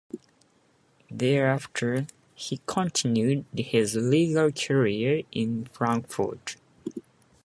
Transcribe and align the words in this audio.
Thereafter, 1.11 2.07
he 2.33 2.59
continued 2.65 3.45
his 3.55 3.95
legal 3.95 4.51
career 4.51 5.21
in 5.31 5.65
Frankfurt. 5.65 6.55